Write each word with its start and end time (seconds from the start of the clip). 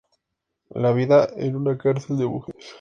La 0.71 0.93
vida 0.93 1.29
en 1.37 1.55
una 1.55 1.77
cárcel 1.77 2.17
de 2.17 2.25
mujeres. 2.25 2.65